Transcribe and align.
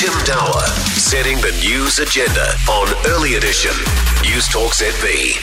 Tim 0.00 0.18
Dower, 0.24 0.62
setting 0.96 1.36
the 1.42 1.54
news 1.62 1.98
agenda 1.98 2.54
on 2.70 2.88
Early 3.04 3.34
Edition. 3.34 3.72
News 4.22 4.48
Talk 4.48 4.72
ZB. 4.72 5.36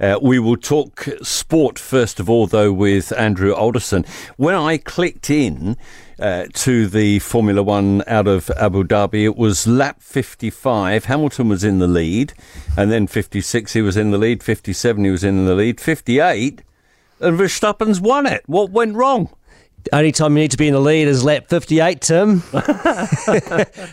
Uh, 0.00 0.18
we 0.22 0.38
will 0.38 0.56
talk 0.56 1.06
sport 1.20 1.78
first 1.78 2.18
of 2.18 2.30
all, 2.30 2.46
though, 2.46 2.72
with 2.72 3.12
Andrew 3.12 3.52
Alderson. 3.52 4.06
When 4.38 4.54
I 4.54 4.78
clicked 4.78 5.28
in 5.28 5.76
uh, 6.18 6.46
to 6.54 6.86
the 6.86 7.18
Formula 7.18 7.62
One 7.62 8.02
out 8.06 8.26
of 8.26 8.48
Abu 8.56 8.84
Dhabi, 8.84 9.24
it 9.24 9.36
was 9.36 9.66
lap 9.66 10.00
55. 10.00 11.04
Hamilton 11.04 11.50
was 11.50 11.62
in 11.62 11.78
the 11.78 11.86
lead, 11.86 12.32
and 12.74 12.90
then 12.90 13.06
56 13.06 13.74
he 13.74 13.82
was 13.82 13.98
in 13.98 14.12
the 14.12 14.18
lead, 14.18 14.42
57 14.42 15.04
he 15.04 15.10
was 15.10 15.24
in 15.24 15.44
the 15.44 15.54
lead, 15.54 15.78
58, 15.78 16.62
and 17.20 17.38
Verstappen's 17.38 18.00
won 18.00 18.24
it. 18.24 18.44
What 18.46 18.70
went 18.70 18.96
wrong? 18.96 19.28
Only 19.92 20.12
time 20.12 20.36
you 20.36 20.42
need 20.42 20.50
to 20.52 20.56
be 20.56 20.68
in 20.68 20.74
the 20.74 20.80
lead 20.80 21.08
is 21.08 21.24
lap 21.24 21.48
58, 21.48 22.00
Tim. 22.00 22.40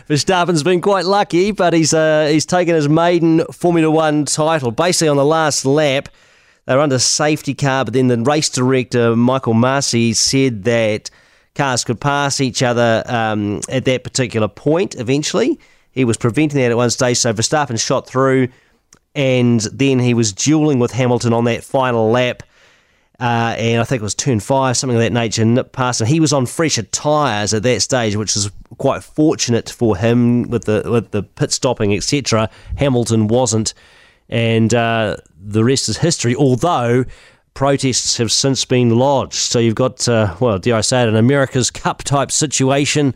Verstappen's 0.08 0.62
been 0.62 0.80
quite 0.80 1.04
lucky, 1.04 1.50
but 1.52 1.72
he's 1.72 1.92
uh, 1.92 2.28
he's 2.30 2.46
taken 2.46 2.74
his 2.74 2.88
maiden 2.88 3.44
Formula 3.52 3.90
One 3.90 4.24
title 4.24 4.70
basically 4.70 5.08
on 5.08 5.16
the 5.16 5.24
last 5.24 5.64
lap. 5.64 6.08
They 6.66 6.74
were 6.76 6.82
under 6.82 6.98
safety 6.98 7.54
car, 7.54 7.84
but 7.84 7.94
then 7.94 8.08
the 8.08 8.18
race 8.18 8.48
director, 8.48 9.16
Michael 9.16 9.54
Masi, 9.54 10.14
said 10.14 10.64
that 10.64 11.10
cars 11.54 11.82
could 11.84 12.00
pass 12.00 12.40
each 12.40 12.62
other 12.62 13.02
um, 13.06 13.60
at 13.68 13.84
that 13.86 14.04
particular 14.04 14.48
point 14.48 14.94
eventually. 14.94 15.58
He 15.92 16.04
was 16.04 16.16
preventing 16.16 16.60
that 16.60 16.70
at 16.70 16.76
one 16.76 16.90
stage, 16.90 17.18
so 17.18 17.32
Verstappen 17.32 17.84
shot 17.84 18.06
through, 18.06 18.48
and 19.14 19.60
then 19.72 19.98
he 19.98 20.14
was 20.14 20.32
dueling 20.32 20.78
with 20.78 20.92
Hamilton 20.92 21.32
on 21.32 21.44
that 21.44 21.64
final 21.64 22.10
lap 22.10 22.44
uh, 23.20 23.54
and 23.58 23.82
I 23.82 23.84
think 23.84 24.00
it 24.00 24.02
was 24.02 24.14
turn 24.14 24.40
five, 24.40 24.78
something 24.78 24.96
of 24.96 25.02
that 25.02 25.12
nature, 25.12 25.44
nipped 25.44 25.72
past, 25.72 26.00
and 26.00 26.08
he 26.08 26.20
was 26.20 26.32
on 26.32 26.46
fresher 26.46 26.84
tyres 26.84 27.52
at 27.52 27.62
that 27.64 27.82
stage, 27.82 28.16
which 28.16 28.34
was 28.34 28.50
quite 28.78 29.04
fortunate 29.04 29.68
for 29.68 29.94
him 29.94 30.48
with 30.48 30.64
the 30.64 30.82
with 30.90 31.10
the 31.10 31.22
pit 31.22 31.52
stopping, 31.52 31.94
etc. 31.94 32.48
Hamilton 32.76 33.28
wasn't, 33.28 33.74
and 34.30 34.72
uh, 34.72 35.16
the 35.38 35.62
rest 35.62 35.90
is 35.90 35.98
history. 35.98 36.34
Although 36.34 37.04
protests 37.52 38.16
have 38.16 38.32
since 38.32 38.64
been 38.64 38.96
lodged, 38.96 39.34
so 39.34 39.58
you've 39.58 39.74
got 39.74 40.08
uh, 40.08 40.34
well, 40.40 40.58
dare 40.58 40.76
I 40.76 40.80
say 40.80 41.02
it, 41.02 41.08
an 41.08 41.16
America's 41.16 41.70
Cup 41.70 42.02
type 42.02 42.32
situation. 42.32 43.14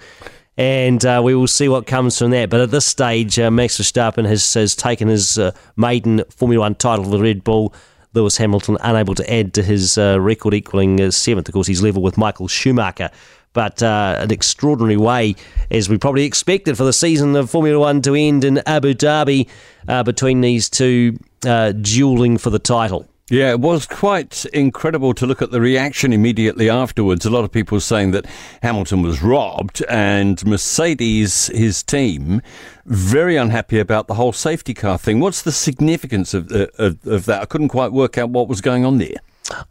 And 0.56 1.04
uh, 1.04 1.20
we 1.24 1.34
will 1.34 1.48
see 1.48 1.68
what 1.68 1.88
comes 1.88 2.16
from 2.16 2.30
that. 2.30 2.48
But 2.48 2.60
at 2.60 2.70
this 2.70 2.84
stage, 2.84 3.40
uh, 3.40 3.50
Max 3.50 3.76
Verstappen 3.76 4.24
has, 4.24 4.54
has 4.54 4.76
taken 4.76 5.08
his 5.08 5.36
uh, 5.36 5.50
maiden 5.76 6.22
Formula 6.30 6.60
One 6.60 6.76
title 6.76 7.04
the 7.06 7.18
Red 7.18 7.42
Bull 7.42 7.74
Lewis 8.14 8.36
Hamilton 8.36 8.78
unable 8.80 9.14
to 9.14 9.32
add 9.32 9.52
to 9.54 9.62
his 9.62 9.98
uh, 9.98 10.20
record 10.20 10.54
equaling 10.54 11.00
uh, 11.00 11.10
seventh. 11.10 11.48
Of 11.48 11.54
course, 11.54 11.66
he's 11.66 11.82
level 11.82 12.02
with 12.02 12.16
Michael 12.16 12.48
Schumacher. 12.48 13.10
But 13.52 13.82
uh, 13.82 14.16
an 14.18 14.32
extraordinary 14.32 14.96
way, 14.96 15.36
as 15.70 15.88
we 15.88 15.96
probably 15.96 16.24
expected, 16.24 16.76
for 16.76 16.84
the 16.84 16.92
season 16.92 17.36
of 17.36 17.50
Formula 17.50 17.78
One 17.78 18.02
to 18.02 18.14
end 18.14 18.44
in 18.44 18.58
Abu 18.66 18.94
Dhabi 18.94 19.48
uh, 19.86 20.02
between 20.02 20.40
these 20.40 20.68
two 20.68 21.18
uh, 21.46 21.72
dueling 21.72 22.38
for 22.38 22.50
the 22.50 22.58
title. 22.58 23.08
Yeah, 23.30 23.52
it 23.52 23.60
was 23.60 23.86
quite 23.86 24.44
incredible 24.52 25.14
to 25.14 25.26
look 25.26 25.40
at 25.40 25.50
the 25.50 25.60
reaction 25.60 26.12
immediately 26.12 26.68
afterwards. 26.68 27.24
A 27.24 27.30
lot 27.30 27.42
of 27.42 27.50
people 27.50 27.80
saying 27.80 28.10
that 28.10 28.26
Hamilton 28.62 29.00
was 29.00 29.22
robbed, 29.22 29.82
and 29.88 30.44
Mercedes, 30.44 31.46
his 31.46 31.82
team, 31.82 32.42
very 32.84 33.36
unhappy 33.36 33.78
about 33.78 34.08
the 34.08 34.14
whole 34.14 34.34
safety 34.34 34.74
car 34.74 34.98
thing. 34.98 35.20
What's 35.20 35.40
the 35.40 35.52
significance 35.52 36.34
of, 36.34 36.52
uh, 36.52 36.66
of, 36.78 37.06
of 37.06 37.24
that? 37.24 37.40
I 37.40 37.46
couldn't 37.46 37.68
quite 37.68 37.92
work 37.92 38.18
out 38.18 38.28
what 38.28 38.46
was 38.46 38.60
going 38.60 38.84
on 38.84 38.98
there. 38.98 39.16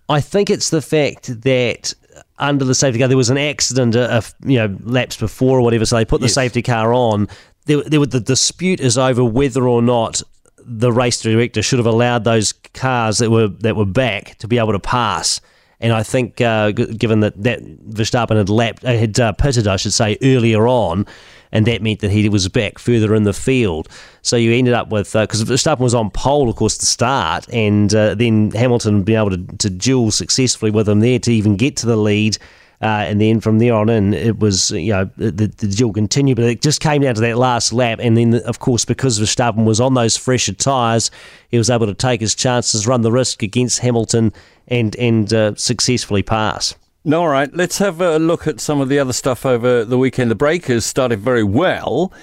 I 0.09 0.19
think 0.19 0.49
it's 0.49 0.71
the 0.71 0.81
fact 0.81 1.41
that 1.43 1.93
under 2.39 2.65
the 2.65 2.73
safety 2.73 2.97
car 2.97 3.07
there 3.07 3.17
was 3.17 3.29
an 3.29 3.37
accident, 3.37 3.93
a, 3.93 4.17
a 4.17 4.23
you 4.49 4.57
know, 4.57 4.75
laps 4.81 5.15
before 5.15 5.59
or 5.59 5.61
whatever, 5.61 5.85
so 5.85 5.95
they 5.97 6.05
put 6.05 6.21
the 6.21 6.25
yes. 6.25 6.33
safety 6.33 6.63
car 6.63 6.91
on. 6.91 7.27
There, 7.65 7.83
there, 7.83 8.03
the 8.03 8.19
dispute 8.19 8.79
is 8.79 8.97
over 8.97 9.23
whether 9.23 9.67
or 9.67 9.83
not 9.83 10.23
the 10.65 10.91
race 10.91 11.21
director 11.21 11.61
should 11.61 11.79
have 11.79 11.85
allowed 11.85 12.23
those 12.23 12.53
cars 12.73 13.17
that 13.19 13.29
were 13.29 13.47
that 13.47 13.75
were 13.75 13.85
back 13.85 14.37
to 14.39 14.47
be 14.47 14.57
able 14.57 14.73
to 14.73 14.79
pass. 14.79 15.41
And 15.79 15.91
I 15.91 16.01
think, 16.01 16.39
uh, 16.39 16.71
given 16.71 17.19
that, 17.19 17.43
that 17.43 17.59
Verstappen 17.89 18.37
had 18.37 18.47
lapped, 18.47 18.85
uh, 18.85 18.93
had 18.93 19.19
uh, 19.19 19.33
pitted, 19.33 19.67
I 19.67 19.75
should 19.75 19.91
say, 19.91 20.17
earlier 20.21 20.65
on, 20.65 21.05
and 21.51 21.67
that 21.67 21.81
meant 21.81 21.99
that 21.99 22.09
he 22.09 22.29
was 22.29 22.47
back 22.47 22.79
further 22.79 23.13
in 23.13 23.23
the 23.23 23.33
field. 23.33 23.89
So 24.21 24.37
you 24.37 24.53
ended 24.53 24.73
up 24.73 24.91
with 24.91 25.11
because 25.11 25.41
uh, 25.41 25.53
Verstappen 25.53 25.79
was 25.81 25.93
on 25.93 26.09
pole, 26.09 26.49
of 26.49 26.55
course, 26.55 26.77
to 26.77 26.85
start, 26.85 27.49
and 27.51 27.93
uh, 27.93 28.15
then 28.15 28.51
Hamilton 28.51 29.03
being 29.03 29.19
able 29.19 29.31
to, 29.31 29.57
to 29.57 29.69
duel 29.69 30.11
successfully 30.11 30.71
with 30.71 30.87
him 30.87 31.01
there 31.01 31.19
to 31.19 31.33
even 31.33 31.57
get 31.57 31.75
to 31.77 31.85
the 31.85 31.97
lead. 31.97 32.37
Uh, 32.83 33.05
and 33.07 33.21
then 33.21 33.39
from 33.39 33.59
there 33.59 33.73
on 33.73 33.89
in, 33.89 34.13
it 34.13 34.39
was, 34.39 34.71
you 34.71 34.91
know, 34.91 35.09
the, 35.15 35.47
the 35.47 35.67
duel 35.67 35.93
continued, 35.93 36.35
but 36.35 36.45
it 36.45 36.61
just 36.61 36.81
came 36.81 37.01
down 37.01 37.15
to 37.15 37.21
that 37.21 37.37
last 37.37 37.71
lap. 37.71 37.99
And 38.01 38.17
then, 38.17 38.35
of 38.43 38.59
course, 38.59 38.83
because 38.83 39.19
Verstappen 39.19 39.63
was 39.63 39.79
on 39.79 39.93
those 39.93 40.17
fresher 40.17 40.53
tyres, 40.53 41.09
he 41.49 41.57
was 41.57 41.69
able 41.69 41.87
to 41.87 41.93
take 41.93 42.19
his 42.19 42.35
chances, 42.35 42.85
run 42.85 43.01
the 43.01 43.11
risk 43.11 43.41
against 43.41 43.79
Hamilton, 43.79 44.33
and, 44.67 44.95
and 44.97 45.33
uh, 45.33 45.55
successfully 45.55 46.23
pass. 46.23 46.75
No, 47.05 47.23
all 47.23 47.27
right, 47.27 47.53
let's 47.53 47.79
have 47.79 47.99
a 47.99 48.17
look 48.17 48.47
at 48.47 48.61
some 48.61 48.79
of 48.79 48.87
the 48.87 48.97
other 48.97 49.11
stuff 49.11 49.45
over 49.45 49.83
the 49.83 49.97
weekend. 49.97 50.31
The 50.31 50.35
Breakers 50.35 50.85
started 50.85 51.19
very 51.19 51.43
well, 51.43 52.13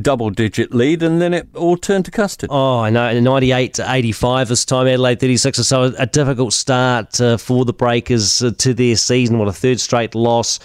double 0.00 0.30
digit 0.30 0.72
lead, 0.72 1.02
and 1.02 1.20
then 1.20 1.34
it 1.34 1.54
all 1.54 1.76
turned 1.76 2.06
to 2.06 2.10
custard. 2.10 2.48
Oh, 2.50 2.78
I 2.78 2.88
know, 2.88 3.20
98 3.20 3.74
to 3.74 3.84
85 3.86 4.48
this 4.48 4.64
time, 4.64 4.86
Adelaide 4.86 5.20
36 5.20 5.58
or 5.58 5.64
so. 5.64 5.82
A 5.98 6.06
difficult 6.06 6.54
start 6.54 7.20
uh, 7.20 7.36
for 7.36 7.66
the 7.66 7.74
Breakers 7.74 8.42
uh, 8.42 8.52
to 8.56 8.72
their 8.72 8.96
season. 8.96 9.38
What 9.38 9.48
a 9.48 9.52
third 9.52 9.78
straight 9.78 10.14
loss. 10.14 10.58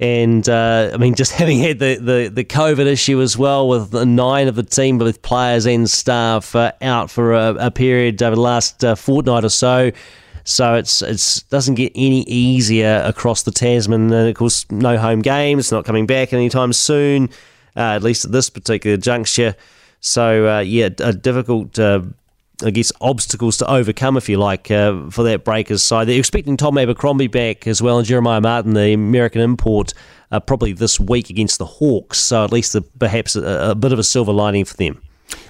And 0.00 0.48
uh, 0.48 0.90
I 0.92 0.96
mean, 0.96 1.14
just 1.14 1.30
having 1.40 1.60
had 1.60 1.78
the, 1.78 1.98
the, 1.98 2.32
the 2.34 2.44
COVID 2.44 2.86
issue 2.86 3.20
as 3.20 3.38
well, 3.38 3.68
with 3.68 3.94
nine 3.94 4.48
of 4.48 4.56
the 4.56 4.64
team, 4.64 4.98
with 4.98 5.22
players 5.22 5.66
and 5.66 5.88
staff 5.88 6.56
uh, 6.56 6.72
out 6.82 7.12
for 7.12 7.34
a, 7.34 7.54
a, 7.60 7.70
period 7.70 8.20
over 8.24 8.34
the 8.34 8.42
last 8.42 8.84
uh, 8.84 8.96
fortnight 8.96 9.44
or 9.44 9.50
so. 9.50 9.92
So 10.44 10.74
it's 10.74 11.02
it's 11.02 11.42
doesn't 11.42 11.74
get 11.74 11.92
any 11.94 12.22
easier 12.22 13.02
across 13.04 13.42
the 13.42 13.50
Tasman. 13.50 14.12
And 14.12 14.28
of 14.28 14.34
course, 14.34 14.70
no 14.70 14.98
home 14.98 15.22
games, 15.22 15.70
not 15.70 15.84
coming 15.84 16.06
back 16.06 16.32
anytime 16.32 16.72
soon, 16.72 17.30
uh, 17.76 17.94
at 17.94 18.02
least 18.02 18.24
at 18.24 18.32
this 18.32 18.50
particular 18.50 18.96
juncture. 18.96 19.54
So 20.00 20.48
uh, 20.48 20.60
yeah, 20.60 20.88
a 20.98 21.12
difficult. 21.12 21.78
Uh, 21.78 22.02
I 22.62 22.68
guess 22.68 22.92
obstacles 23.00 23.56
to 23.56 23.70
overcome, 23.70 24.18
if 24.18 24.28
you 24.28 24.36
like, 24.36 24.70
uh, 24.70 25.08
for 25.08 25.22
that 25.22 25.44
Breakers 25.44 25.82
side. 25.82 26.06
They're 26.08 26.18
expecting 26.18 26.58
Tom 26.58 26.76
Abercrombie 26.76 27.28
back 27.28 27.66
as 27.66 27.80
well, 27.80 27.96
and 27.96 28.06
Jeremiah 28.06 28.42
Martin, 28.42 28.74
the 28.74 28.92
American 28.92 29.40
import, 29.40 29.94
uh, 30.30 30.40
probably 30.40 30.74
this 30.74 31.00
week 31.00 31.30
against 31.30 31.58
the 31.58 31.64
Hawks. 31.64 32.18
So 32.18 32.44
at 32.44 32.52
least 32.52 32.76
perhaps 32.98 33.34
a, 33.34 33.70
a 33.70 33.74
bit 33.74 33.92
of 33.92 33.98
a 33.98 34.04
silver 34.04 34.32
lining 34.32 34.66
for 34.66 34.76
them. 34.76 35.00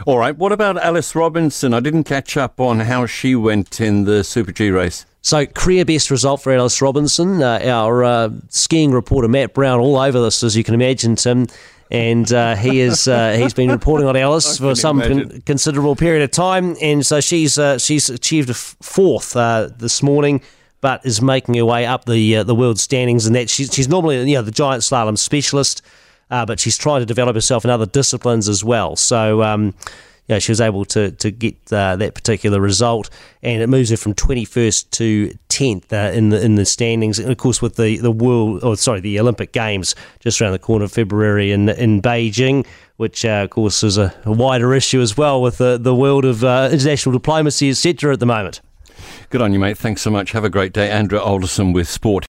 All 0.06 0.18
right. 0.18 0.36
What 0.36 0.52
about 0.52 0.76
Alice 0.78 1.14
Robinson? 1.14 1.74
I 1.74 1.80
didn't 1.80 2.04
catch 2.04 2.36
up 2.36 2.60
on 2.60 2.80
how 2.80 3.06
she 3.06 3.34
went 3.34 3.80
in 3.80 4.04
the 4.04 4.24
Super 4.24 4.52
G 4.52 4.70
race. 4.70 5.06
So, 5.22 5.44
career 5.44 5.84
best 5.84 6.10
result 6.10 6.42
for 6.42 6.52
Alice 6.52 6.80
Robinson. 6.80 7.42
Uh, 7.42 7.60
our 7.64 8.02
uh, 8.04 8.30
skiing 8.48 8.90
reporter 8.92 9.28
Matt 9.28 9.52
Brown 9.52 9.78
all 9.78 9.98
over 9.98 10.20
this, 10.20 10.42
as 10.42 10.56
you 10.56 10.64
can 10.64 10.74
imagine, 10.74 11.16
Tim. 11.16 11.46
And 11.90 12.32
uh, 12.32 12.54
he 12.56 12.80
is 12.80 13.08
uh, 13.08 13.32
he's 13.32 13.52
been 13.52 13.70
reporting 13.70 14.06
on 14.06 14.16
Alice 14.16 14.58
for 14.60 14.74
some 14.74 15.00
con- 15.00 15.42
considerable 15.44 15.96
period 15.96 16.22
of 16.22 16.30
time, 16.30 16.76
and 16.80 17.04
so 17.04 17.20
she's 17.20 17.58
uh, 17.58 17.78
she's 17.78 18.08
achieved 18.08 18.48
a 18.48 18.52
f- 18.52 18.76
fourth 18.80 19.36
uh, 19.36 19.68
this 19.76 20.00
morning, 20.02 20.40
but 20.80 21.04
is 21.04 21.20
making 21.20 21.56
her 21.56 21.64
way 21.64 21.84
up 21.84 22.04
the 22.04 22.44
the 22.44 22.54
world 22.54 22.78
standings. 22.78 23.26
And 23.26 23.34
that 23.34 23.50
she's 23.50 23.74
she's 23.74 23.88
normally 23.88 24.22
you 24.30 24.36
know 24.36 24.42
the 24.42 24.52
giant 24.52 24.84
slalom 24.84 25.18
specialist 25.18 25.82
uh, 26.30 26.46
but 26.46 26.60
she's 26.60 26.78
trying 26.78 27.00
to 27.00 27.06
develop 27.06 27.34
herself 27.34 27.64
in 27.64 27.70
other 27.70 27.86
disciplines 27.86 28.48
as 28.48 28.64
well. 28.64 28.96
So. 28.96 29.42
Um, 29.42 29.74
yeah, 30.30 30.38
she 30.38 30.52
was 30.52 30.60
able 30.60 30.84
to 30.84 31.10
to 31.10 31.32
get 31.32 31.56
uh, 31.72 31.96
that 31.96 32.14
particular 32.14 32.60
result, 32.60 33.10
and 33.42 33.60
it 33.60 33.66
moves 33.66 33.90
her 33.90 33.96
from 33.96 34.14
21st 34.14 34.90
to 34.92 35.36
10th 35.48 35.92
uh, 35.92 36.16
in 36.16 36.28
the 36.28 36.40
in 36.40 36.54
the 36.54 36.64
standings. 36.64 37.18
And 37.18 37.32
of 37.32 37.36
course, 37.36 37.60
with 37.60 37.74
the 37.74 37.98
the 37.98 38.12
world, 38.12 38.62
or 38.62 38.76
sorry, 38.76 39.00
the 39.00 39.18
Olympic 39.18 39.52
Games 39.52 39.96
just 40.20 40.40
around 40.40 40.52
the 40.52 40.60
corner 40.60 40.84
of 40.84 40.92
February 40.92 41.50
in 41.50 41.68
in 41.70 42.00
Beijing, 42.00 42.64
which 42.96 43.24
uh, 43.24 43.42
of 43.42 43.50
course 43.50 43.82
is 43.82 43.98
a, 43.98 44.14
a, 44.24 44.30
wider 44.30 44.72
issue 44.72 45.00
as 45.00 45.16
well 45.16 45.42
with 45.42 45.58
the 45.58 45.76
the 45.78 45.96
world 45.96 46.24
of 46.24 46.44
uh, 46.44 46.68
international 46.70 47.12
diplomacy, 47.12 47.68
etc. 47.68 48.12
At 48.12 48.20
the 48.20 48.26
moment. 48.26 48.60
Good 49.30 49.42
on 49.42 49.52
you, 49.52 49.58
mate. 49.58 49.78
Thanks 49.78 50.02
so 50.02 50.10
much. 50.10 50.32
Have 50.32 50.44
a 50.44 50.50
great 50.50 50.72
day, 50.72 50.90
Andrew 50.90 51.18
Alderson 51.18 51.72
with 51.72 51.88
Sport. 51.88 52.18